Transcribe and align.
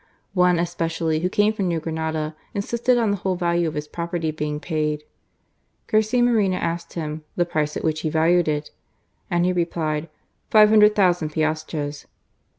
One 0.33 0.57
especially, 0.57 1.19
who 1.19 1.29
came 1.29 1.53
from 1.53 1.67
New 1.67 1.79
Granada, 1.79 2.35
insisted 2.55 2.97
on 2.97 3.11
the 3.11 3.17
whole 3.17 3.35
value 3.35 3.67
of 3.67 3.75
his 3.75 3.87
property 3.87 4.31
being 4.31 4.59
paid. 4.59 5.03
Garcia 5.85 6.23
Moreno 6.23 6.57
asked 6.57 6.93
him 6.93 7.23
"the 7.35 7.45
price 7.45 7.77
at 7.77 7.83
which 7.83 7.99
he 8.01 8.09
valued 8.09 8.47
it?" 8.47 8.71
and 9.29 9.45
he 9.45 9.53
replied," 9.53 10.09
500,000 10.49 11.29
piastres." 11.29 12.07